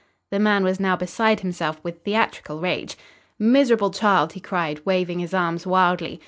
The 0.31 0.39
man 0.39 0.63
was 0.63 0.79
now 0.79 0.95
beside 0.95 1.41
himself 1.41 1.79
with 1.83 2.01
theatrical 2.03 2.59
rage. 2.59 2.97
"Miserable 3.37 3.91
child!" 3.91 4.33
he 4.33 4.39
cried, 4.39 4.83
waving 4.83 5.19
his 5.19 5.31
arms 5.31 5.67
wildly. 5.67 6.19